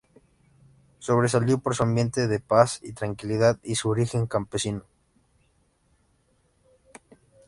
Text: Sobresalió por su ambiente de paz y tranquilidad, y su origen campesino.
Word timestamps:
Sobresalió 0.97 1.59
por 1.59 1.75
su 1.75 1.83
ambiente 1.83 2.27
de 2.27 2.39
paz 2.39 2.79
y 2.81 2.93
tranquilidad, 2.93 3.59
y 3.61 3.75
su 3.75 3.87
origen 3.87 4.25
campesino. 4.25 4.81